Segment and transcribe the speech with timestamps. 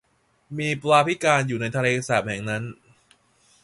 [0.57, 2.63] มีปลาพิการอยู่ในทะเลสาปแห่งนั้น